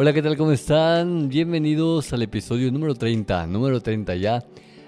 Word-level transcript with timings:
Hola, 0.00 0.12
¿qué 0.12 0.22
tal? 0.22 0.36
¿Cómo 0.36 0.52
están? 0.52 1.28
Bienvenidos 1.28 2.12
al 2.12 2.22
episodio 2.22 2.70
número 2.70 2.94
30, 2.94 3.48
número 3.48 3.80
30 3.80 4.14
ya, 4.14 4.44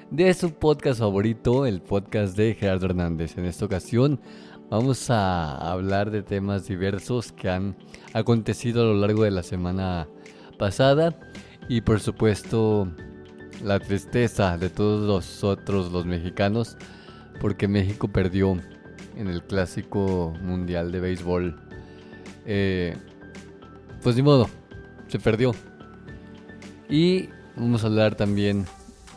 de 0.09 0.33
su 0.35 0.53
podcast 0.53 1.01
favorito, 1.01 1.67
el 1.67 1.83
podcast 1.83 2.37
de 2.37 2.55
Gerardo 2.55 2.87
Hernández. 2.87 3.37
En 3.37 3.45
esta 3.45 3.65
ocasión 3.65 4.21
vamos 4.71 5.11
a 5.11 5.57
hablar 5.69 6.13
de 6.13 6.23
temas 6.23 6.69
diversos 6.69 7.33
que 7.33 7.51
han 7.51 7.77
acontecido 8.13 8.83
a 8.83 8.85
lo 8.85 8.95
largo 8.95 9.25
de 9.25 9.33
la 9.33 9.43
semana 9.43 10.07
pasada 10.61 11.19
y 11.69 11.81
por 11.81 11.99
supuesto 11.99 12.87
la 13.65 13.81
tristeza 13.81 14.59
de 14.59 14.71
todos 14.71 15.09
nosotros 15.09 15.91
los 15.91 16.07
mexicanos 16.07 16.77
porque 17.41 17.67
México 17.67 18.07
perdió 18.07 18.57
en 19.17 19.27
el 19.27 19.43
clásico 19.43 20.35
mundial 20.41 20.93
de 20.93 21.01
béisbol. 21.01 21.61
Eh, 22.47 22.97
pues 24.05 24.15
ni 24.15 24.23
modo, 24.23 24.49
se 25.11 25.19
perdió. 25.19 25.55
Y 26.89 27.29
vamos 27.57 27.85
a 27.85 27.89
hablar 27.89 28.15
también 28.15 28.67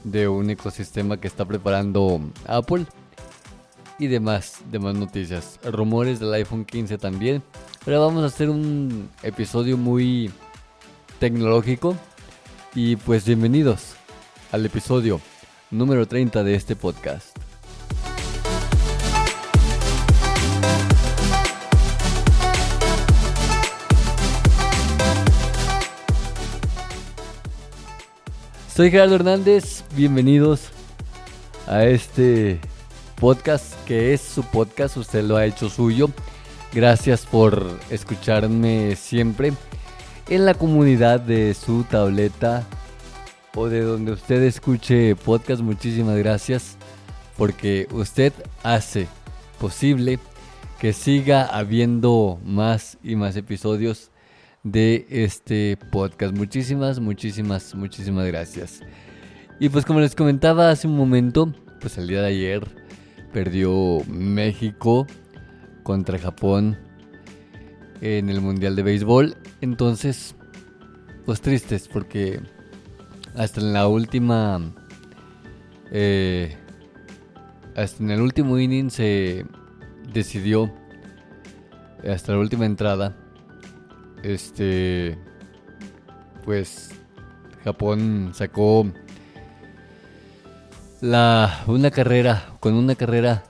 de 0.04 0.28
un 0.28 0.50
ecosistema 0.50 1.20
que 1.20 1.28
está 1.28 1.46
preparando 1.46 2.22
Apple 2.46 2.86
y 4.00 4.08
demás, 4.08 4.60
demás 4.72 4.96
noticias. 4.96 5.60
Rumores 5.64 6.20
del 6.20 6.34
iPhone 6.34 6.66
15 6.66 6.98
también. 6.98 7.44
Pero 7.86 8.02
vamos 8.02 8.24
a 8.24 8.28
hacer 8.28 8.50
un 8.50 9.10
episodio 9.24 9.78
muy 9.78 10.32
tecnológico. 11.20 11.96
Y 12.76 12.96
pues 12.96 13.26
bienvenidos 13.26 13.96
al 14.52 14.66
episodio 14.66 15.22
número 15.70 16.08
30 16.08 16.44
de 16.44 16.56
este 16.56 16.76
podcast. 16.76 17.33
Soy 28.76 28.90
Gerardo 28.90 29.14
Hernández, 29.14 29.84
bienvenidos 29.96 30.70
a 31.68 31.86
este 31.86 32.60
podcast 33.20 33.76
que 33.86 34.16
es 34.16 34.22
su 34.22 34.42
podcast, 34.42 34.98
usted 34.98 35.24
lo 35.24 35.38
ha 35.38 35.46
hecho 35.46 35.70
suyo. 35.70 36.10
Gracias 36.74 37.24
por 37.24 37.70
escucharme 37.92 38.96
siempre 38.96 39.54
en 40.28 40.46
la 40.46 40.56
comunidad 40.56 41.20
de 41.20 41.54
su 41.54 41.84
tableta 41.84 42.66
o 43.54 43.70
de 43.70 43.82
donde 43.82 44.14
usted 44.14 44.42
escuche 44.42 45.16
podcast. 45.18 45.62
Muchísimas 45.62 46.18
gracias 46.18 46.76
porque 47.38 47.88
usted 47.92 48.34
hace 48.64 49.08
posible 49.60 50.18
que 50.80 50.94
siga 50.94 51.46
habiendo 51.46 52.40
más 52.44 52.98
y 53.04 53.16
más 53.16 53.36
episodios 53.36 54.10
de 54.64 55.06
este 55.10 55.78
podcast. 55.92 56.36
Muchísimas, 56.36 57.00
muchísimas, 57.00 57.76
muchísimas 57.76 58.26
gracias. 58.28 58.82
Y 59.60 59.70
pues 59.70 59.86
como 59.86 60.00
les 60.00 60.16
comentaba 60.16 60.70
hace 60.70 60.88
un 60.88 60.96
momento, 60.96 61.54
pues 61.80 61.98
el 61.98 62.08
día 62.08 62.22
de 62.22 62.28
ayer 62.28 62.68
perdió 63.32 64.00
México 64.08 65.06
contra 65.84 66.18
Japón 66.18 66.78
en 68.02 68.30
el 68.30 68.42
Mundial 68.42 68.76
de 68.76 68.84
Béisbol. 68.84 69.36
Entonces, 69.62 70.36
pues 71.26 71.42
tristes 71.42 71.88
porque 71.88 72.42
hasta 73.36 73.62
en 73.62 73.74
la 73.74 73.88
última... 73.88 74.74
Eh, 75.92 76.58
hasta 77.76 78.04
en 78.04 78.12
el 78.12 78.22
último 78.22 78.60
inning 78.60 78.90
se 78.90 79.46
decidió, 80.12 80.72
hasta 82.08 82.34
la 82.34 82.40
última 82.40 82.66
entrada, 82.66 83.16
este, 84.24 85.18
pues 86.46 86.92
Japón 87.64 88.32
sacó 88.34 88.88
la 91.02 91.64
una 91.68 91.92
carrera 91.92 92.54
con 92.60 92.74
una 92.74 92.96
carrera 92.96 93.44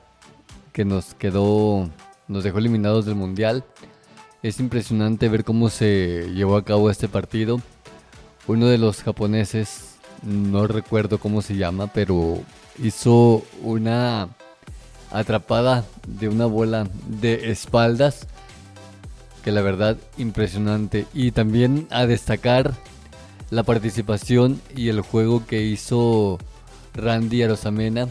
que 0.72 0.86
nos 0.86 1.14
quedó 1.14 1.90
nos 2.28 2.44
dejó 2.44 2.58
eliminados 2.58 3.06
del 3.06 3.16
mundial. 3.16 3.64
Es 4.42 4.60
impresionante 4.60 5.30
ver 5.30 5.44
cómo 5.44 5.70
se 5.70 6.32
llevó 6.34 6.58
a 6.58 6.66
cabo 6.66 6.90
este 6.90 7.08
partido. 7.08 7.62
Uno 8.48 8.68
de 8.68 8.78
los 8.78 9.04
japoneses, 9.04 9.96
no 10.24 10.68
recuerdo 10.68 11.18
cómo 11.18 11.42
se 11.42 11.56
llama, 11.56 11.88
pero 11.88 12.40
hizo 12.82 13.44
una 13.62 14.30
atrapada 15.12 15.86
de 16.08 16.28
una 16.28 16.46
bola 16.46 16.88
de 17.08 17.52
espaldas 17.52 18.28
que 19.44 19.52
la 19.52 19.62
verdad 19.62 19.98
impresionante. 20.18 21.06
Y 21.14 21.32
también 21.32 21.88
a 21.92 22.06
destacar 22.06 22.74
la 23.50 23.64
participación 23.64 24.60
y 24.76 24.90
el 24.90 25.02
juego 25.02 25.46
que 25.46 25.62
hizo 25.62 26.40
Randy 26.94 27.44
Arosamena. 27.44 28.08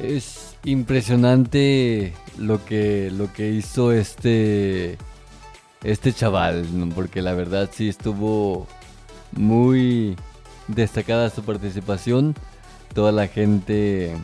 Es 0.00 0.56
impresionante 0.64 2.14
lo 2.38 2.64
que, 2.64 3.10
lo 3.10 3.32
que 3.32 3.50
hizo 3.50 3.92
este, 3.92 4.96
este 5.82 6.12
chaval, 6.12 6.66
porque 6.94 7.22
la 7.22 7.34
verdad 7.34 7.70
sí 7.72 7.88
estuvo 7.88 8.66
muy 9.32 10.16
destacada 10.68 11.30
su 11.30 11.42
participación. 11.42 12.34
Toda 12.94 13.12
la 13.12 13.26
gente, 13.26 14.14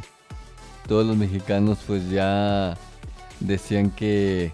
todos 0.86 1.06
los 1.06 1.16
mexicanos 1.16 1.78
pues 1.86 2.08
ya 2.10 2.76
decían 3.40 3.90
que 3.90 4.52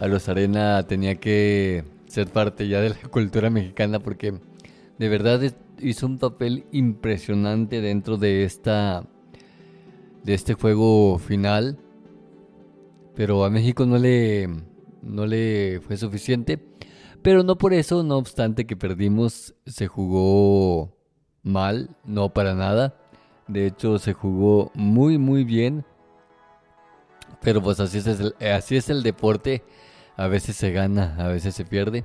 a 0.00 0.08
los 0.08 0.28
Arena 0.28 0.82
tenía 0.86 1.16
que 1.16 1.84
ser 2.06 2.26
parte 2.26 2.66
ya 2.66 2.80
de 2.80 2.90
la 2.90 2.96
cultura 3.10 3.50
mexicana 3.50 4.00
porque 4.00 4.34
de 4.98 5.08
verdad 5.08 5.40
hizo 5.78 6.06
un 6.06 6.18
papel 6.18 6.64
impresionante 6.72 7.80
dentro 7.80 8.16
de 8.16 8.44
esta 8.44 9.04
de 10.24 10.34
este 10.34 10.54
juego 10.54 11.18
final. 11.18 11.78
Pero 13.14 13.44
a 13.44 13.50
México 13.50 13.86
no 13.86 13.98
le 13.98 14.48
no 15.02 15.26
le 15.26 15.80
fue 15.80 15.96
suficiente, 15.96 16.58
pero 17.22 17.42
no 17.42 17.58
por 17.58 17.74
eso, 17.74 18.02
no 18.02 18.16
obstante 18.16 18.66
que 18.66 18.76
perdimos, 18.76 19.54
se 19.66 19.86
jugó 19.86 20.96
mal, 21.42 21.96
no 22.04 22.32
para 22.32 22.54
nada. 22.54 22.96
De 23.48 23.66
hecho, 23.66 23.98
se 23.98 24.12
jugó 24.12 24.70
muy, 24.74 25.18
muy 25.18 25.44
bien. 25.44 25.84
Pero 27.42 27.62
pues 27.62 27.80
así 27.80 27.98
es 27.98 28.06
el, 28.06 28.34
así 28.52 28.76
es 28.76 28.90
el 28.90 29.02
deporte. 29.02 29.62
A 30.20 30.28
veces 30.28 30.54
se 30.54 30.70
gana, 30.70 31.16
a 31.18 31.28
veces 31.28 31.54
se 31.54 31.64
pierde. 31.64 32.04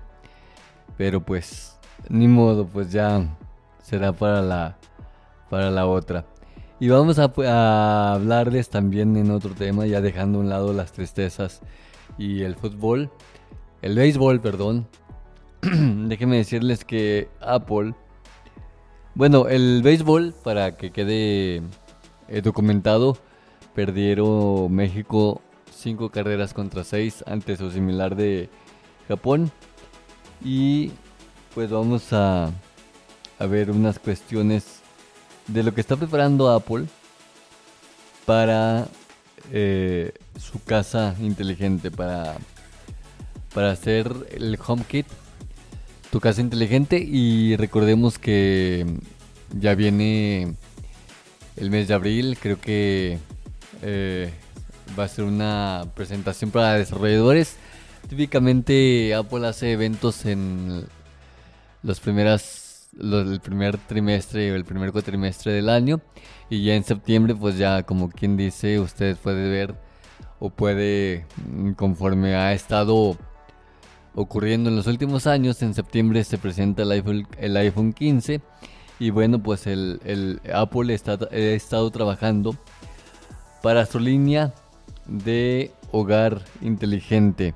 Pero 0.97 1.25
pues, 1.25 1.77
ni 2.07 2.29
modo, 2.29 2.65
pues 2.65 2.89
ya 2.89 3.27
será 3.83 4.13
para 4.13 4.41
la, 4.41 4.77
para 5.49 5.69
la 5.69 5.85
otra. 5.85 6.25
Y 6.79 6.87
vamos 6.87 7.19
a, 7.19 7.33
a, 7.45 8.13
hablarles 8.13 8.69
también 8.69 9.17
en 9.17 9.31
otro 9.31 9.53
tema, 9.53 9.85
ya 9.85 9.99
dejando 9.99 10.37
a 10.37 10.41
un 10.43 10.49
lado 10.49 10.71
las 10.71 10.93
tristezas 10.93 11.59
y 12.17 12.43
el 12.43 12.55
fútbol, 12.55 13.11
el 13.81 13.95
béisbol, 13.95 14.39
perdón. 14.39 14.87
Déjenme 15.61 16.37
decirles 16.37 16.85
que 16.85 17.27
Apple, 17.41 17.95
bueno, 19.13 19.49
el 19.49 19.81
béisbol, 19.83 20.33
para 20.41 20.77
que 20.77 20.91
quede 20.91 21.63
eh, 22.29 22.41
documentado, 22.41 23.17
perdieron 23.73 24.71
México 24.71 25.41
5 25.75 26.09
carreras 26.09 26.53
contra 26.53 26.83
6 26.83 27.23
ante 27.27 27.57
su 27.57 27.71
similar 27.71 28.15
de 28.15 28.49
Japón. 29.07 29.51
Y 30.43 30.91
pues 31.53 31.69
vamos 31.69 32.11
a, 32.11 32.51
a 33.39 33.45
ver 33.45 33.71
unas 33.71 33.99
cuestiones 33.99 34.81
de 35.47 35.63
lo 35.63 35.73
que 35.73 35.81
está 35.81 35.95
preparando 35.95 36.49
Apple 36.49 36.85
para 38.25 38.87
eh, 39.51 40.11
su 40.39 40.63
casa 40.63 41.15
inteligente, 41.19 41.91
para, 41.91 42.35
para 43.53 43.71
hacer 43.71 44.11
el 44.31 44.57
HomeKit, 44.65 45.05
tu 46.11 46.19
casa 46.19 46.41
inteligente. 46.41 46.97
Y 46.99 47.55
recordemos 47.55 48.17
que 48.17 48.85
ya 49.57 49.75
viene 49.75 50.55
el 51.57 51.69
mes 51.69 51.87
de 51.87 51.93
abril, 51.93 52.37
creo 52.41 52.59
que 52.59 53.19
eh, 53.81 54.33
va 54.97 55.05
a 55.05 55.07
ser 55.07 55.25
una 55.25 55.85
presentación 55.95 56.51
para 56.51 56.73
desarrolladores. 56.73 57.57
Típicamente 58.07 59.13
Apple 59.15 59.47
hace 59.47 59.71
eventos 59.71 60.25
en 60.25 60.85
las 61.83 61.99
primeras 61.99 62.65
el 62.99 63.41
primer 63.41 63.77
trimestre 63.77 64.51
o 64.51 64.55
el 64.55 64.63
primer 64.63 64.91
cuatrimestre 64.91 65.51
del 65.51 65.69
año 65.69 66.01
y 66.49 66.63
ya 66.63 66.75
en 66.75 66.83
septiembre 66.83 67.35
pues 67.35 67.57
ya 67.57 67.83
como 67.83 68.09
quien 68.09 68.37
dice 68.37 68.79
usted 68.79 69.17
puede 69.17 69.49
ver 69.49 69.75
o 70.39 70.49
puede 70.49 71.25
mm, 71.45 71.71
conforme 71.71 72.35
ha 72.35 72.53
estado 72.53 73.17
ocurriendo 74.13 74.69
en 74.69 74.77
los 74.77 74.87
últimos 74.87 75.27
años 75.27 75.61
en 75.61 75.73
septiembre 75.73 76.23
se 76.23 76.37
presenta 76.37 76.83
el 76.83 76.91
iPhone, 76.91 77.27
el 77.37 77.57
iPhone 77.57 77.91
15 77.91 78.41
y 78.99 79.09
bueno 79.09 79.43
pues 79.43 79.67
el 79.67 80.39
Apple 80.53 80.93
está, 80.93 81.19
ha 81.29 81.35
estado 81.35 81.91
trabajando 81.91 82.55
para 83.61 83.85
su 83.85 83.99
línea 83.99 84.53
de 85.07 85.71
hogar 85.91 86.41
inteligente. 86.61 87.53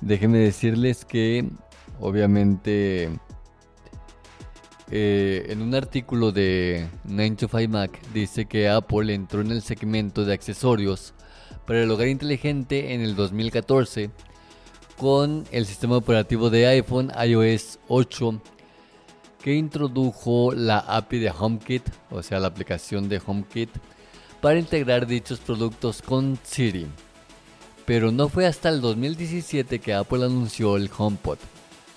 Déjenme 0.00 0.38
decirles 0.38 1.04
que 1.04 1.48
obviamente 2.00 3.10
eh, 4.90 5.46
en 5.48 5.62
un 5.62 5.74
artículo 5.74 6.32
de 6.32 6.86
9 7.04 7.36
to 7.36 7.48
5 7.48 7.70
Mac 7.70 7.98
dice 8.12 8.46
que 8.46 8.68
Apple 8.68 9.14
entró 9.14 9.40
en 9.40 9.50
el 9.50 9.62
segmento 9.62 10.24
de 10.24 10.34
accesorios 10.34 11.14
para 11.66 11.82
el 11.82 11.90
hogar 11.90 12.08
inteligente 12.08 12.92
en 12.92 13.00
el 13.00 13.14
2014 13.14 14.10
con 14.98 15.44
el 15.50 15.66
sistema 15.66 15.96
operativo 15.96 16.50
de 16.50 16.66
iPhone 16.66 17.10
iOS 17.24 17.78
8 17.88 18.40
que 19.42 19.54
introdujo 19.54 20.52
la 20.52 20.78
API 20.78 21.18
de 21.18 21.30
HomeKit, 21.30 21.82
o 22.10 22.22
sea 22.22 22.38
la 22.38 22.48
aplicación 22.48 23.08
de 23.08 23.20
HomeKit, 23.24 23.70
para 24.42 24.58
integrar 24.58 25.06
dichos 25.06 25.38
productos 25.38 26.02
con 26.02 26.36
Siri. 26.42 26.88
Pero 27.86 28.10
no 28.10 28.28
fue 28.28 28.44
hasta 28.44 28.68
el 28.68 28.80
2017 28.80 29.78
que 29.78 29.94
Apple 29.94 30.24
anunció 30.24 30.76
el 30.76 30.90
HomePod, 30.94 31.38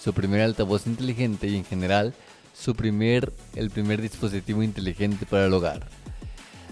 su 0.01 0.13
primer 0.13 0.41
altavoz 0.41 0.85
inteligente 0.85 1.47
y 1.47 1.57
en 1.57 1.65
general 1.65 2.13
su 2.53 2.75
primer, 2.75 3.33
el 3.55 3.71
primer 3.71 3.99
dispositivo 3.99 4.61
inteligente 4.61 5.25
para 5.25 5.47
el 5.47 5.53
hogar. 5.53 5.87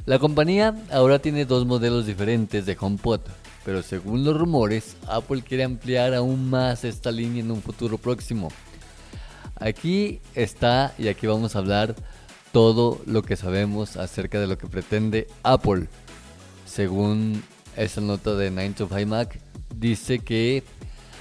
La 0.05 0.19
compañía 0.19 0.75
ahora 0.91 1.17
tiene 1.17 1.45
dos 1.45 1.65
modelos 1.65 2.05
diferentes 2.05 2.67
de 2.67 2.77
HomePod, 2.79 3.21
pero 3.65 3.81
según 3.81 4.23
los 4.23 4.37
rumores, 4.37 4.95
Apple 5.07 5.41
quiere 5.41 5.63
ampliar 5.63 6.13
aún 6.13 6.51
más 6.51 6.83
esta 6.83 7.11
línea 7.11 7.41
en 7.41 7.49
un 7.49 7.63
futuro 7.63 7.97
próximo. 7.97 8.49
Aquí 9.55 10.21
está 10.35 10.93
y 10.99 11.07
aquí 11.07 11.25
vamos 11.25 11.55
a 11.55 11.59
hablar 11.59 11.95
todo 12.53 13.01
lo 13.05 13.23
que 13.23 13.35
sabemos 13.35 13.97
acerca 13.97 14.39
de 14.39 14.47
lo 14.47 14.57
que 14.57 14.67
pretende 14.67 15.27
Apple. 15.41 15.87
Según 16.65 17.43
esa 17.75 17.99
nota 17.99 18.35
de 18.35 18.51
9 18.51 18.75
to 18.77 18.87
5 18.87 19.07
Mac, 19.07 19.39
dice 19.75 20.19
que 20.19 20.63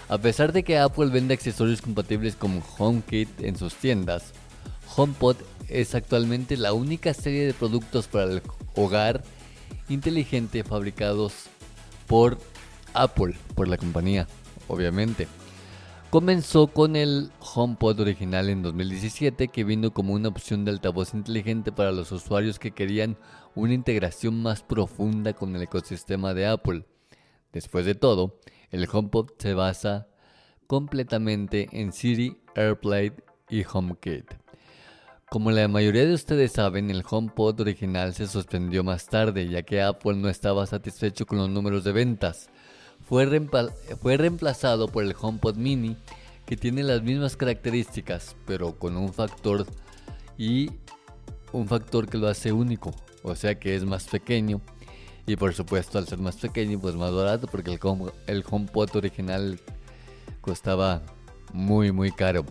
a 0.09 0.19
pesar 0.19 0.53
de 0.53 0.63
que 0.63 0.79
Apple 0.79 1.07
vende 1.07 1.33
accesorios 1.33 1.81
compatibles 1.81 2.37
como 2.37 2.63
HomeKit 2.79 3.41
en 3.41 3.57
sus 3.57 3.75
tiendas, 3.75 4.35
HomePod 4.95 5.37
es 5.69 5.95
actualmente 5.95 6.59
la 6.59 6.75
única 6.75 7.15
serie 7.15 7.47
de 7.47 7.55
productos 7.55 8.09
para 8.09 8.25
el 8.25 8.43
hogar 8.75 9.25
inteligente 9.89 10.65
fabricados 10.65 11.33
por 12.07 12.37
Apple, 12.93 13.35
por 13.55 13.69
la 13.69 13.79
compañía, 13.79 14.29
obviamente. 14.69 15.29
Comenzó 16.13 16.67
con 16.67 16.95
el 16.95 17.33
HomePod 17.41 18.01
original 18.01 18.51
en 18.51 18.63
2017 18.63 19.49
que 19.49 19.65
vino 19.65 19.95
como 19.95 20.13
una 20.13 20.29
opción 20.29 20.63
de 20.63 20.73
altavoz 20.73 21.15
inteligente 21.15 21.73
para 21.73 21.91
los 21.91 22.13
usuarios 22.13 22.59
que 22.59 22.73
querían 22.73 23.17
una 23.55 23.73
integración 23.73 24.43
más 24.43 24.63
profunda 24.63 25.33
con 25.33 25.57
el 25.57 25.63
ecosistema 25.63 26.35
de 26.35 26.49
Apple. 26.49 26.85
Después 27.55 27.87
de 27.87 27.95
todo, 27.95 28.39
el 28.71 28.87
HomePod 28.93 29.31
se 29.39 29.55
basa 29.55 30.07
completamente 30.67 31.71
en 31.73 31.95
Siri, 31.95 32.37
AirPlay 32.57 33.15
y 33.49 33.65
HomeKit. 33.65 34.35
Como 35.31 35.51
la 35.51 35.67
mayoría 35.67 36.05
de 36.05 36.13
ustedes 36.13 36.53
saben, 36.53 36.91
el 36.91 37.05
HomePod 37.09 37.59
original 37.63 38.13
se 38.13 38.27
suspendió 38.27 38.85
más 38.85 39.07
tarde, 39.07 39.49
ya 39.49 39.63
que 39.63 39.81
Apple 39.81 40.17
no 40.17 40.29
estaba 40.29 40.67
satisfecho 40.67 41.25
con 41.25 41.39
los 41.39 41.49
números 41.49 41.85
de 41.85 41.93
ventas. 41.93 42.51
Fue, 43.09 43.27
reemplazado 43.27 44.89
por 44.89 45.05
el 45.05 45.15
HomePod 45.19 45.57
Mini, 45.57 45.97
que 46.47 46.57
tiene 46.57 46.83
las 46.83 47.03
mismas 47.03 47.37
características, 47.37 48.37
pero 48.47 48.79
con 48.79 48.97
un 48.97 49.13
factor 49.13 49.67
y 50.39 50.71
un 51.53 51.67
factor 51.69 52.09
que 52.09 52.19
lo 52.19 52.29
hace 52.29 52.53
único, 52.53 52.95
o 53.23 53.35
sea 53.35 53.59
que 53.59 53.77
es 53.77 53.85
más 53.85 54.05
pequeño. 54.05 54.61
Y 55.27 55.37
por 55.37 55.55
supuesto, 55.55 55.99
al 55.99 56.09
ser 56.09 56.19
más 56.19 56.37
pequeño, 56.37 56.81
pues 56.81 56.97
más 56.97 57.13
barato, 57.13 57.47
porque 57.47 57.71
el, 57.71 57.79
el 58.27 58.45
HomePod 58.49 58.97
original 58.97 59.61
costaba 60.41 61.03
muy, 61.53 61.93
muy 61.93 62.11
caro. 62.11 62.45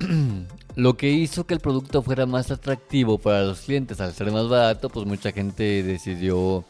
Lo 0.76 0.96
que 0.96 1.10
hizo 1.10 1.46
que 1.46 1.54
el 1.54 1.60
producto 1.60 2.02
fuera 2.02 2.26
más 2.26 2.50
atractivo 2.50 3.18
para 3.18 3.42
los 3.42 3.60
clientes 3.60 4.00
al 4.00 4.12
ser 4.12 4.32
más 4.32 4.48
barato, 4.48 4.88
pues 4.88 5.06
mucha 5.06 5.30
gente 5.30 5.82
decidió 5.82 6.64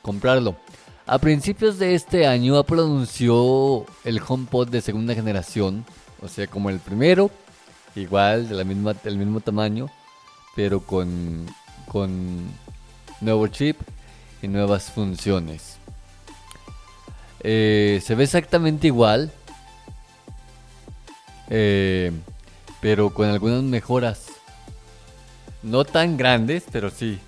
comprarlo. 0.00 0.56
A 1.06 1.18
principios 1.18 1.78
de 1.78 1.94
este 1.94 2.26
año 2.26 2.56
Apple 2.56 2.80
anunció 2.80 3.84
el 4.04 4.20
HomePod 4.26 4.68
de 4.68 4.80
segunda 4.80 5.14
generación, 5.14 5.84
o 6.22 6.28
sea, 6.28 6.46
como 6.46 6.70
el 6.70 6.78
primero, 6.78 7.30
igual 7.96 8.48
de 8.48 8.54
la 8.54 8.64
misma, 8.64 8.94
del 8.94 9.18
mismo 9.18 9.40
tamaño, 9.40 9.90
pero 10.54 10.80
con, 10.80 11.46
con 11.88 12.46
nuevo 13.20 13.46
chip 13.48 13.76
y 14.42 14.48
nuevas 14.48 14.90
funciones. 14.90 15.78
Eh, 17.40 18.00
se 18.04 18.14
ve 18.14 18.24
exactamente 18.24 18.86
igual. 18.86 19.32
Eh, 21.50 22.12
pero 22.80 23.10
con 23.10 23.28
algunas 23.28 23.62
mejoras. 23.62 24.26
No 25.62 25.84
tan 25.84 26.16
grandes, 26.16 26.64
pero 26.70 26.90
sí, 26.90 27.18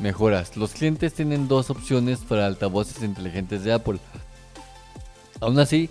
mejoras. 0.00 0.56
Los 0.56 0.72
clientes 0.72 1.14
tienen 1.14 1.48
dos 1.48 1.70
opciones 1.70 2.20
para 2.20 2.46
altavoces 2.46 3.02
inteligentes 3.02 3.64
de 3.64 3.72
Apple. 3.72 3.98
Aún 5.40 5.58
así, 5.58 5.88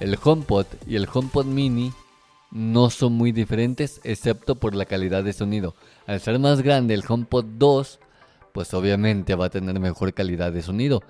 el 0.00 0.18
HomePod 0.22 0.66
y 0.86 0.96
el 0.96 1.08
HomePod 1.12 1.46
Mini 1.46 1.92
no 2.50 2.90
son 2.90 3.14
muy 3.14 3.32
diferentes 3.32 4.00
excepto 4.04 4.56
por 4.56 4.74
la 4.74 4.84
calidad 4.84 5.24
de 5.24 5.32
sonido. 5.32 5.74
Al 6.06 6.20
ser 6.20 6.38
más 6.38 6.62
grande 6.62 6.94
el 6.94 7.04
HomePod 7.06 7.44
2, 7.58 7.98
pues 8.52 8.72
obviamente 8.74 9.34
va 9.34 9.46
a 9.46 9.50
tener 9.50 9.78
mejor 9.80 10.14
calidad 10.14 10.52
de 10.52 10.62
sonido. 10.62 11.02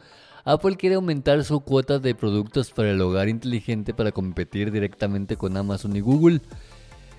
Apple 0.45 0.76
quiere 0.76 0.95
aumentar 0.95 1.45
su 1.45 1.61
cuota 1.61 1.99
de 1.99 2.14
productos 2.14 2.71
para 2.71 2.93
el 2.93 3.00
hogar 3.00 3.28
inteligente 3.28 3.93
para 3.95 4.12
competir 4.12 4.71
directamente 4.71 5.37
con 5.37 5.57
Amazon 5.57 5.97
y 5.97 6.00
Google. 6.00 6.40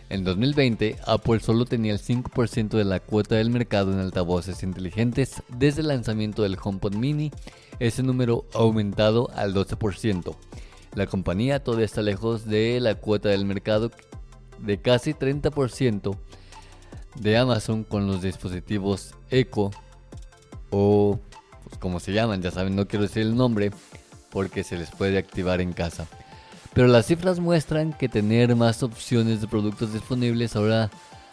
En 0.09 0.23
2020, 0.23 0.97
Apple 1.05 1.39
solo 1.41 1.65
tenía 1.65 1.91
el 1.91 1.99
5% 1.99 2.69
de 2.69 2.85
la 2.85 2.99
cuota 3.01 3.35
del 3.35 3.49
mercado 3.49 3.91
en 3.91 3.99
altavoces 3.99 4.63
inteligentes. 4.63 5.43
Desde 5.49 5.81
el 5.81 5.89
lanzamiento 5.89 6.43
del 6.43 6.57
HomePod 6.61 6.95
Mini, 6.95 7.31
ese 7.79 8.03
número 8.03 8.45
ha 8.53 8.59
aumentado 8.59 9.29
al 9.35 9.53
12%. 9.53 10.35
La 10.95 11.07
compañía 11.07 11.63
todavía 11.63 11.85
está 11.85 12.01
lejos 12.01 12.45
de 12.45 12.79
la 12.79 12.95
cuota 12.95 13.29
del 13.29 13.45
mercado 13.45 13.91
de 14.59 14.81
casi 14.81 15.13
30% 15.13 16.15
de 17.15 17.37
Amazon 17.37 17.83
con 17.83 18.07
los 18.07 18.21
dispositivos 18.21 19.13
Echo 19.29 19.71
o 20.69 21.19
pues, 21.65 21.77
como 21.79 21.99
se 21.99 22.13
llaman, 22.13 22.41
ya 22.41 22.51
saben, 22.51 22.75
no 22.75 22.87
quiero 22.87 23.03
decir 23.03 23.23
el 23.23 23.35
nombre 23.35 23.71
porque 24.31 24.63
se 24.63 24.77
les 24.77 24.89
puede 24.91 25.17
activar 25.17 25.61
en 25.61 25.73
casa. 25.73 26.07
Pero 26.77 26.89
las 26.89 27.07
cifras 27.07 27.39
muestran 27.39 27.91
que 27.91 28.07
tener 28.07 28.55
más 28.55 28.83
opciones 28.83 29.41
de 29.41 29.47
productos 29.47 29.93
disponibles 29.93 30.55
ahora 30.55 30.91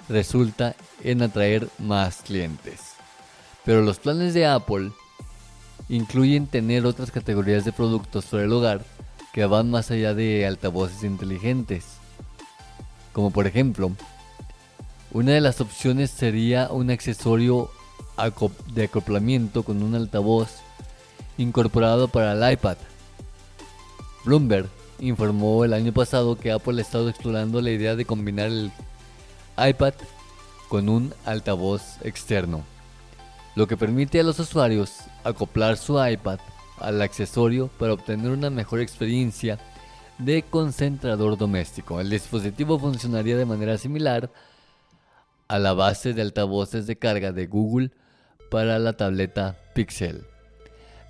resulta 0.08 0.74
en 1.02 1.20
atraer 1.20 1.68
más 1.78 2.22
clientes. 2.22 2.94
Pero 3.62 3.82
los 3.82 3.98
planes 3.98 4.32
de 4.32 4.46
Apple 4.46 4.90
incluyen 5.90 6.46
tener 6.46 6.86
otras 6.86 7.10
categorías 7.10 7.66
de 7.66 7.72
productos 7.72 8.24
para 8.24 8.44
el 8.44 8.52
hogar 8.54 8.86
que 9.34 9.44
van 9.44 9.70
más 9.70 9.90
allá 9.90 10.14
de 10.14 10.46
altavoces 10.46 11.04
inteligentes. 11.04 11.98
Como 13.12 13.30
por 13.30 13.46
ejemplo, 13.46 13.92
una 15.12 15.32
de 15.32 15.42
las 15.42 15.60
opciones 15.60 16.10
sería 16.10 16.70
un 16.70 16.88
accesorio 16.88 17.70
de 18.72 18.84
acoplamiento 18.84 19.62
con 19.62 19.82
un 19.82 19.94
altavoz 19.94 20.48
incorporado 21.36 22.08
para 22.08 22.32
el 22.32 22.54
iPad. 22.54 22.78
Bloomberg 24.24 24.70
informó 25.06 25.64
el 25.64 25.72
año 25.72 25.92
pasado 25.92 26.36
que 26.36 26.50
Apple 26.50 26.78
ha 26.78 26.82
estado 26.82 27.08
explorando 27.08 27.60
la 27.60 27.70
idea 27.70 27.96
de 27.96 28.04
combinar 28.04 28.46
el 28.46 28.72
iPad 29.56 29.94
con 30.68 30.88
un 30.88 31.14
altavoz 31.24 31.98
externo, 32.02 32.64
lo 33.54 33.66
que 33.66 33.76
permite 33.76 34.20
a 34.20 34.24
los 34.24 34.38
usuarios 34.38 35.00
acoplar 35.22 35.76
su 35.76 36.04
iPad 36.04 36.38
al 36.78 37.02
accesorio 37.02 37.68
para 37.78 37.92
obtener 37.92 38.30
una 38.30 38.50
mejor 38.50 38.80
experiencia 38.80 39.58
de 40.18 40.42
concentrador 40.42 41.36
doméstico. 41.36 42.00
El 42.00 42.10
dispositivo 42.10 42.78
funcionaría 42.78 43.36
de 43.36 43.46
manera 43.46 43.78
similar 43.78 44.30
a 45.48 45.58
la 45.58 45.74
base 45.74 46.14
de 46.14 46.22
altavoces 46.22 46.86
de 46.86 46.96
carga 46.96 47.32
de 47.32 47.46
Google 47.46 47.90
para 48.50 48.78
la 48.78 48.94
tableta 48.94 49.56
Pixel. 49.74 50.24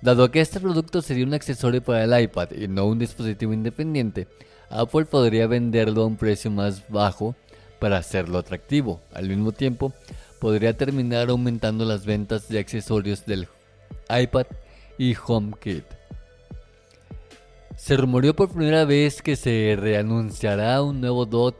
Dado 0.05 0.29
que 0.29 0.39
este 0.39 0.59
producto 0.59 1.01
sería 1.01 1.25
un 1.25 1.33
accesorio 1.33 1.83
para 1.83 2.03
el 2.03 2.25
iPad 2.25 2.51
y 2.51 2.67
no 2.67 2.85
un 2.85 2.99
dispositivo 2.99 3.53
independiente, 3.53 4.27
Apple 4.69 5.05
podría 5.05 5.47
venderlo 5.47 6.03
a 6.03 6.05
un 6.05 6.15
precio 6.15 6.51
más 6.51 6.87
bajo 6.89 7.35
para 7.79 7.97
hacerlo 7.97 8.37
atractivo. 8.37 9.01
Al 9.15 9.27
mismo 9.27 9.51
tiempo, 9.51 9.93
podría 10.39 10.77
terminar 10.77 11.31
aumentando 11.31 11.85
las 11.85 12.05
ventas 12.05 12.47
de 12.49 12.59
accesorios 12.59 13.25
del 13.25 13.47
iPad 14.07 14.45
y 14.99 15.15
HomeKit. 15.15 15.85
Se 17.75 17.97
rumoreó 17.97 18.35
por 18.35 18.51
primera 18.51 18.85
vez 18.85 19.23
que 19.23 19.35
se 19.35 19.75
reanunciará 19.75 20.83
un 20.83 21.01
nuevo 21.01 21.25
dock 21.25 21.55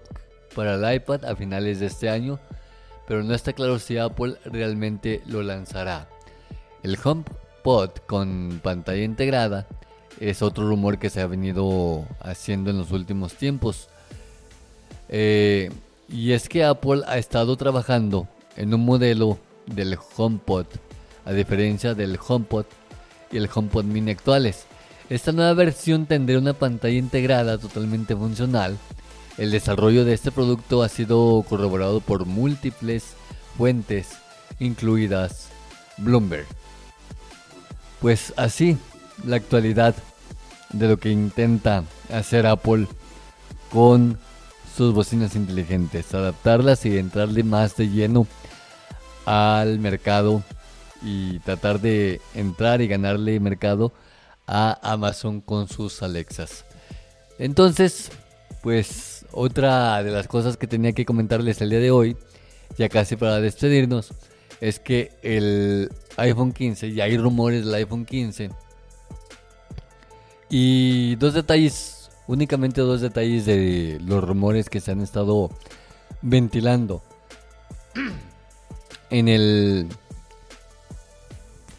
para 0.53 0.75
el 0.75 0.97
iPad 0.97 1.25
a 1.25 1.35
finales 1.35 1.79
de 1.79 1.87
este 1.87 2.09
año, 2.09 2.39
pero 3.07 3.23
no 3.23 3.33
está 3.33 3.53
claro 3.53 3.79
si 3.79 3.97
Apple 3.97 4.35
realmente 4.45 5.23
lo 5.25 5.41
lanzará. 5.41 6.07
El 6.83 6.95
Con 8.05 8.59
pantalla 8.61 9.03
integrada 9.03 9.65
es 10.19 10.43
otro 10.43 10.69
rumor 10.69 10.99
que 10.99 11.09
se 11.09 11.21
ha 11.21 11.25
venido 11.25 12.05
haciendo 12.21 12.69
en 12.69 12.77
los 12.77 12.91
últimos 12.91 13.33
tiempos. 13.33 13.89
Eh, 15.09 15.71
y 16.07 16.33
es 16.33 16.47
que 16.47 16.63
Apple 16.63 17.01
ha 17.07 17.17
estado 17.17 17.57
trabajando 17.57 18.27
en 18.55 18.71
un 18.71 18.85
modelo 18.85 19.39
del 19.65 19.97
HomePod, 20.15 20.67
a 21.25 21.33
diferencia 21.33 21.95
del 21.95 22.19
HomePod 22.19 22.65
y 23.31 23.37
el 23.37 23.49
HomePod 23.51 23.85
mini 23.85 24.11
actuales. 24.11 24.65
Esta 25.09 25.31
nueva 25.31 25.53
versión 25.53 26.05
tendrá 26.05 26.37
una 26.37 26.53
pantalla 26.53 26.99
integrada 26.99 27.57
totalmente 27.57 28.15
funcional. 28.15 28.77
El 29.39 29.49
desarrollo 29.49 30.05
de 30.05 30.13
este 30.13 30.31
producto 30.31 30.83
ha 30.83 30.89
sido 30.89 31.43
corroborado 31.49 31.99
por 31.99 32.27
múltiples 32.27 33.15
fuentes, 33.57 34.09
incluidas 34.59 35.49
Bloomberg. 35.97 36.45
Pues 38.05 38.35
así, 38.37 38.77
la 39.25 39.37
actualidad 39.37 39.95
de 40.71 40.87
lo 40.87 40.97
que 40.97 41.09
intenta 41.09 41.83
hacer 42.13 42.45
Apple 42.45 42.85
con 43.71 44.19
sus 44.77 44.93
bocinas 44.93 45.35
inteligentes, 45.35 46.13
adaptarlas 46.13 46.85
y 46.85 46.99
entrarle 46.99 47.41
más 47.41 47.75
de 47.77 47.89
lleno 47.89 48.27
al 49.25 49.79
mercado 49.79 50.43
y 51.01 51.39
tratar 51.39 51.81
de 51.81 52.21
entrar 52.35 52.79
y 52.79 52.87
ganarle 52.87 53.39
mercado 53.39 53.91
a 54.45 54.77
Amazon 54.83 55.41
con 55.41 55.67
sus 55.67 56.03
Alexas. 56.03 56.63
Entonces, 57.39 58.11
pues 58.61 59.25
otra 59.31 60.03
de 60.03 60.11
las 60.11 60.27
cosas 60.27 60.57
que 60.57 60.67
tenía 60.67 60.93
que 60.93 61.05
comentarles 61.05 61.59
el 61.59 61.71
día 61.71 61.79
de 61.79 61.89
hoy, 61.89 62.15
ya 62.77 62.87
casi 62.87 63.15
para 63.15 63.41
despedirnos, 63.41 64.13
es 64.61 64.79
que 64.79 65.09
el 65.23 65.89
iPhone 66.17 66.51
15, 66.51 66.93
ya 66.93 67.05
hay 67.05 67.17
rumores 67.17 67.65
del 67.65 67.73
iPhone 67.75 68.05
15. 68.05 68.49
Y 70.49 71.15
dos 71.15 71.33
detalles, 71.33 72.09
únicamente 72.27 72.81
dos 72.81 73.01
detalles 73.01 73.45
de 73.45 73.99
los 74.05 74.23
rumores 74.23 74.69
que 74.69 74.79
se 74.79 74.91
han 74.91 75.01
estado 75.01 75.49
ventilando 76.21 77.01
en 79.09 79.27
el 79.27 79.87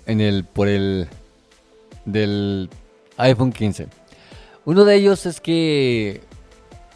en 0.07 0.21
el 0.21 0.45
por 0.45 0.69
el 0.69 1.09
del 2.05 2.71
iPhone 3.17 3.53
15. 3.53 3.89
Uno 4.65 4.85
de 4.85 4.97
ellos 4.97 5.27
es 5.27 5.41
que 5.41 6.23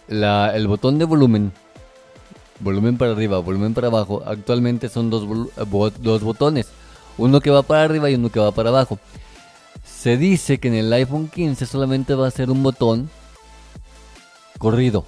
el 0.08 0.66
botón 0.66 0.98
de 0.98 1.04
volumen, 1.04 1.52
volumen 2.60 2.98
para 2.98 3.12
arriba, 3.12 3.38
volumen 3.38 3.74
para 3.74 3.88
abajo, 3.88 4.22
actualmente 4.26 4.88
son 4.88 5.10
dos, 5.10 5.24
dos 6.00 6.22
botones. 6.22 6.68
Uno 7.18 7.40
que 7.40 7.50
va 7.50 7.62
para 7.62 7.84
arriba 7.84 8.10
y 8.10 8.14
uno 8.14 8.30
que 8.30 8.40
va 8.40 8.52
para 8.52 8.70
abajo. 8.70 8.98
Se 9.84 10.16
dice 10.16 10.58
que 10.58 10.68
en 10.68 10.74
el 10.74 10.92
iPhone 10.92 11.28
15 11.28 11.66
solamente 11.66 12.14
va 12.14 12.26
a 12.26 12.30
ser 12.30 12.50
un 12.50 12.62
botón 12.62 13.10
corrido. 14.58 15.04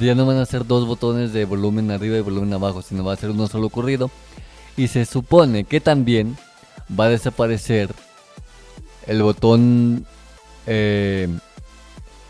Ya 0.00 0.14
no 0.14 0.26
van 0.26 0.36
a 0.36 0.46
ser 0.46 0.66
dos 0.66 0.86
botones 0.86 1.32
de 1.32 1.44
volumen 1.44 1.90
arriba 1.90 2.18
y 2.18 2.20
volumen 2.20 2.52
abajo, 2.52 2.82
sino 2.82 3.04
va 3.04 3.14
a 3.14 3.16
ser 3.16 3.30
uno 3.30 3.48
solo 3.48 3.68
corrido. 3.70 4.10
Y 4.76 4.88
se 4.88 5.04
supone 5.04 5.64
que 5.64 5.80
también 5.80 6.36
va 6.98 7.06
a 7.06 7.08
desaparecer 7.08 7.90
el 9.06 9.22
botón 9.22 10.06
eh, 10.66 11.28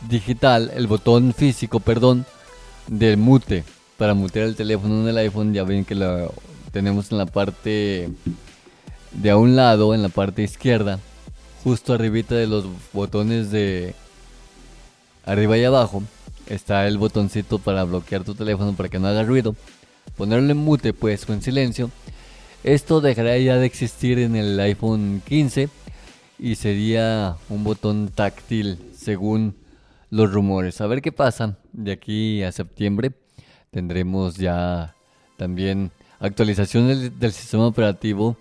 digital, 0.09 0.71
el 0.75 0.87
botón 0.87 1.35
físico, 1.35 1.81
perdón, 1.81 2.25
del 2.87 3.17
mute. 3.17 3.65
Para 3.99 4.15
mutear 4.15 4.47
el 4.47 4.57
teléfono 4.57 5.03
en 5.03 5.09
el 5.09 5.19
iPhone, 5.19 5.53
ya 5.53 5.65
ven 5.65 5.85
que 5.85 5.95
lo 5.95 6.33
tenemos 6.73 7.13
en 7.13 7.19
la 7.19 7.27
parte 7.27 8.09
de 9.23 9.31
a 9.31 9.37
un 9.37 9.57
lado, 9.57 9.95
en 9.95 10.03
la 10.03 10.09
parte 10.09 10.43
izquierda, 10.43 10.99
justo 11.65 11.95
arribita 11.95 12.35
de 12.35 12.47
los 12.47 12.67
botones 12.93 13.51
de 13.51 13.95
arriba 15.25 15.57
y 15.57 15.65
abajo, 15.65 16.03
está 16.49 16.87
el 16.87 16.99
botoncito 16.99 17.59
para 17.59 17.85
bloquear 17.85 18.25
tu 18.25 18.35
teléfono 18.35 18.73
para 18.75 18.89
que 18.89 18.99
no 18.99 19.09
haga 19.09 19.23
ruido. 19.23 19.55
Ponerlo 20.17 20.51
en 20.51 20.59
mute, 20.59 20.93
pues, 20.93 21.29
o 21.29 21.33
en 21.33 21.43
silencio 21.43 21.91
esto 22.65 23.01
dejará 23.01 23.37
ya 23.39 23.57
de 23.57 23.67
existir 23.67 24.21
en 24.21 24.37
el 24.37 24.59
iPhone 24.61 25.21
15 25.27 25.69
y 26.39 26.55
sería 26.55 27.37
un 27.49 27.65
botón 27.65 28.09
táctil 28.15 28.79
según 28.97 29.57
los 30.11 30.33
rumores. 30.33 30.81
A 30.81 30.87
ver 30.87 31.03
qué 31.03 31.11
pasa 31.11 31.57
de 31.73 31.91
aquí 31.91 32.43
a 32.45 32.53
septiembre. 32.53 33.13
Tendremos 33.73 34.37
ya 34.37 34.95
también 35.37 35.91
actualizaciones 36.21 37.19
del, 37.19 37.33
sistema 37.33 37.67
operativo. 37.67 38.37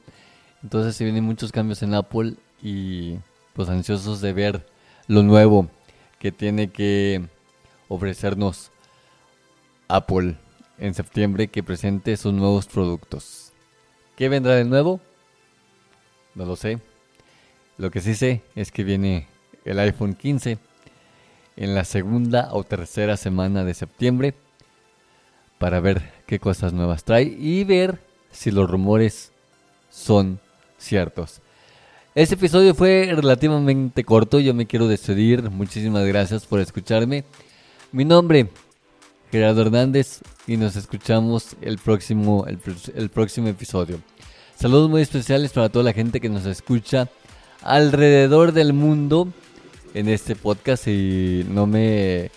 Entonces 0.64 0.96
se 0.96 1.04
vienen 1.04 1.24
muchos 1.24 1.52
cambios 1.52 1.82
en 1.84 1.94
Apple 1.94 2.36
y 2.62 3.18
pues 3.54 3.70
ansiosos 3.70 4.22
de 4.22 4.34
ver 4.34 4.68
lo 5.08 5.24
nuevo 5.24 5.68
que 6.20 6.32
tiene 6.32 6.70
que 6.70 7.26
ofrecernos 7.88 8.72
Apple 9.88 10.38
en 10.78 10.94
septiembre 10.94 11.48
que 11.48 11.64
presente 11.64 12.16
sus 12.16 12.34
nuevos 12.34 12.68
productos. 12.68 13.52
¿Qué 14.16 14.30
vendrá 14.30 14.56
de 14.56 14.66
nuevo? 14.66 15.02
No 16.36 16.46
lo 16.46 16.56
sé. 16.56 16.80
Lo 17.78 17.90
que 17.92 18.02
sí 18.02 18.14
sé 18.14 18.44
es 18.56 18.72
que 18.72 18.84
viene 18.84 19.28
el 19.66 19.80
iPhone 19.80 20.14
15 20.14 20.60
en 21.58 21.76
la 21.76 21.84
segunda 21.84 22.50
o 22.52 22.64
tercera 22.64 23.18
semana 23.18 23.64
de 23.64 23.74
septiembre 23.74 24.36
para 25.58 25.80
ver 25.80 26.14
qué 26.26 26.40
cosas 26.40 26.74
nuevas 26.74 27.04
trae 27.04 27.24
y 27.24 27.64
ver 27.64 28.00
si 28.32 28.52
los 28.52 28.70
rumores 28.70 29.32
son 29.90 30.40
ciertos. 30.82 31.42
Este 32.14 32.36
episodio 32.36 32.76
fue 32.76 33.10
relativamente 33.16 34.04
corto, 34.04 34.40
yo 34.40 34.54
me 34.54 34.66
quiero 34.66 34.88
despedir, 34.88 35.50
muchísimas 35.50 36.06
gracias 36.06 36.46
por 36.46 36.60
escucharme. 36.60 37.24
Mi 37.94 38.04
nombre 38.04 38.50
Gerardo 39.32 39.62
Hernández 39.62 40.20
y 40.46 40.58
nos 40.58 40.76
escuchamos 40.76 41.56
el 41.62 41.78
próximo, 41.78 42.46
el, 42.48 43.10
próximo 43.10 43.48
episodio. 43.48 44.02
Saludos 44.56 44.90
muy 44.90 45.02
especiales 45.02 45.54
para 45.54 45.70
toda 45.70 45.86
la 45.86 45.94
gente 45.94 46.20
que 46.20 46.28
nos 46.28 46.46
escucha 46.46 47.08
alrededor 47.62 48.52
del 48.52 48.74
mundo 48.74 49.30
en 49.94 50.10
este 50.10 50.36
podcast 50.36 50.88
y 50.88 51.46
no 51.50 51.66
me 51.66 52.30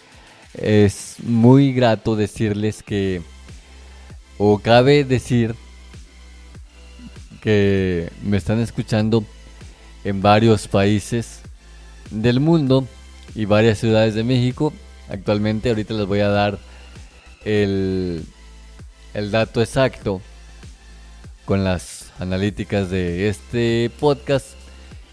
es 0.54 1.16
muy 1.24 1.72
grato 1.72 2.14
decirles 2.14 2.84
que 2.84 3.22
o 4.38 4.58
cabe 4.60 5.02
decir 5.02 5.56
que 7.44 8.10
me 8.22 8.38
están 8.38 8.58
escuchando 8.58 9.22
en 10.02 10.22
varios 10.22 10.66
países 10.66 11.40
del 12.10 12.40
mundo 12.40 12.88
y 13.34 13.44
varias 13.44 13.78
ciudades 13.78 14.14
de 14.14 14.24
México. 14.24 14.72
Actualmente 15.10 15.68
ahorita 15.68 15.92
les 15.92 16.06
voy 16.06 16.20
a 16.20 16.28
dar 16.28 16.58
el, 17.44 18.24
el 19.12 19.30
dato 19.30 19.60
exacto 19.60 20.22
con 21.44 21.64
las 21.64 22.12
analíticas 22.18 22.88
de 22.88 23.28
este 23.28 23.90
podcast 24.00 24.46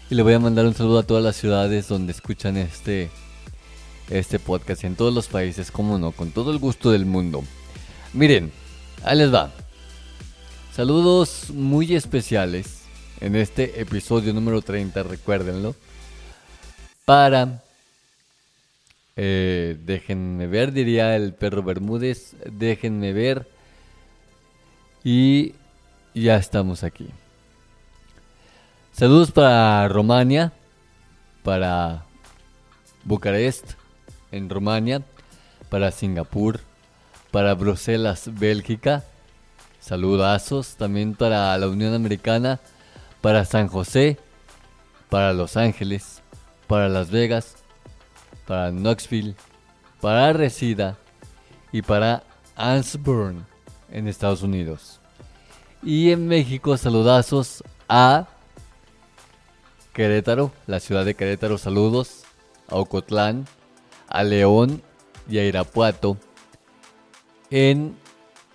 y 0.08 0.14
le 0.14 0.22
voy 0.22 0.32
a 0.32 0.38
mandar 0.38 0.64
un 0.64 0.74
saludo 0.74 1.00
a 1.00 1.06
todas 1.06 1.22
las 1.22 1.36
ciudades 1.36 1.86
donde 1.86 2.12
escuchan 2.12 2.56
este 2.56 3.10
este 4.08 4.38
podcast 4.38 4.84
en 4.84 4.96
todos 4.96 5.12
los 5.12 5.28
países, 5.28 5.70
como 5.70 5.98
no, 5.98 6.12
con 6.12 6.30
todo 6.30 6.50
el 6.50 6.58
gusto 6.58 6.90
del 6.90 7.04
mundo. 7.04 7.44
Miren, 8.14 8.52
ahí 9.04 9.18
les 9.18 9.32
va. 9.32 9.52
Saludos 10.72 11.50
muy 11.50 11.94
especiales 11.94 12.84
en 13.20 13.36
este 13.36 13.80
episodio 13.80 14.32
número 14.32 14.62
30, 14.62 15.02
recuérdenlo. 15.02 15.74
Para 17.04 17.62
eh, 19.16 19.76
déjenme 19.84 20.46
ver, 20.46 20.72
diría 20.72 21.14
el 21.14 21.34
perro 21.34 21.62
Bermúdez. 21.62 22.34
Déjenme 22.50 23.12
ver. 23.12 23.46
Y 25.04 25.54
ya 26.14 26.36
estamos 26.36 26.84
aquí. 26.84 27.08
Saludos 28.92 29.30
para 29.30 29.88
Romania, 29.88 30.52
para 31.42 32.04
Bucarest, 33.04 33.72
en 34.30 34.48
Rumania, 34.48 35.02
para 35.68 35.90
Singapur, 35.90 36.60
para 37.30 37.54
Bruselas, 37.54 38.30
Bélgica. 38.32 39.04
Saludazos 39.82 40.76
también 40.76 41.16
para 41.16 41.58
la 41.58 41.68
Unión 41.68 41.92
Americana, 41.92 42.60
para 43.20 43.44
San 43.44 43.66
José, 43.66 44.16
para 45.10 45.32
Los 45.32 45.56
Ángeles, 45.56 46.22
para 46.68 46.88
Las 46.88 47.10
Vegas, 47.10 47.56
para 48.46 48.70
Knoxville, 48.70 49.34
para 50.00 50.32
Resida 50.32 50.96
y 51.72 51.82
para 51.82 52.22
Ansburn 52.54 53.44
en 53.90 54.06
Estados 54.06 54.42
Unidos. 54.42 55.00
Y 55.82 56.12
en 56.12 56.28
México 56.28 56.76
saludazos 56.76 57.64
a 57.88 58.28
Querétaro, 59.92 60.52
la 60.68 60.78
ciudad 60.78 61.04
de 61.04 61.16
Querétaro, 61.16 61.58
saludos, 61.58 62.22
a 62.68 62.76
Ocotlán, 62.76 63.46
a 64.06 64.22
León 64.22 64.80
y 65.28 65.38
a 65.38 65.44
Irapuato. 65.44 66.16
En 67.50 67.96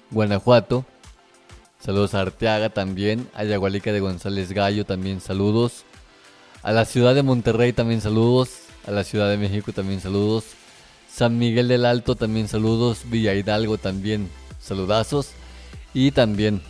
Guanajuato, 0.10 0.86
saludos 1.80 2.14
a 2.14 2.22
Arteaga 2.22 2.70
también, 2.70 3.30
a 3.34 3.44
Yagualica 3.44 3.92
de 3.92 4.00
González 4.00 4.52
Gallo 4.52 4.86
también 4.86 5.22
saludos. 5.22 5.84
A 6.64 6.72
la 6.72 6.86
ciudad 6.86 7.16
de 7.16 7.24
Monterrey 7.24 7.74
también 7.74 8.02
saludos, 8.02 8.50
a 8.86 8.92
la 8.92 9.04
Ciudad 9.04 9.30
de 9.30 9.38
México 9.38 9.72
también 9.72 10.02
saludos. 10.02 10.46
San 11.12 11.38
Miguel 11.38 11.68
del 11.68 11.86
Alto 11.86 12.16
también 12.16 12.48
saludos, 12.48 13.02
Villa 13.06 13.34
Hidalgo 13.34 13.78
también 13.78 14.30
saludazos. 14.60 15.32
Y 15.94 16.12
también 16.12 16.62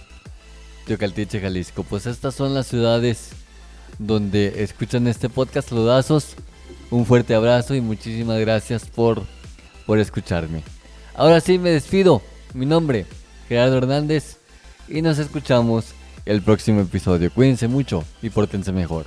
Teocaltiche, 0.87 1.41
Jalisco. 1.41 1.83
Pues 1.83 2.05
estas 2.05 2.33
son 2.33 2.53
las 2.53 2.67
ciudades 2.67 3.31
donde 3.99 4.63
escuchan 4.63 5.07
este 5.07 5.29
podcast. 5.29 5.69
Saludazos, 5.69 6.35
un 6.89 7.05
fuerte 7.05 7.35
abrazo 7.35 7.75
y 7.75 7.81
muchísimas 7.81 8.39
gracias 8.39 8.85
por, 8.85 9.23
por 9.85 9.99
escucharme. 9.99 10.63
Ahora 11.13 11.41
sí 11.41 11.59
me 11.59 11.71
despido. 11.71 12.21
Mi 12.53 12.65
nombre, 12.65 13.05
Gerardo 13.49 13.77
Hernández, 13.77 14.37
y 14.88 15.01
nos 15.01 15.20
escuchamos 15.20 15.94
el 16.25 16.41
próximo 16.41 16.82
episodio. 16.82 17.32
Cuídense 17.32 17.67
mucho 17.67 18.03
y 18.22 18.29
pórtense 18.29 18.72
mejor. 18.72 19.06